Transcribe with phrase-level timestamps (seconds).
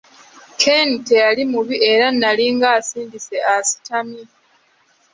[0.61, 4.23] Ken teyali mubi era nali ng'asindise asitamye.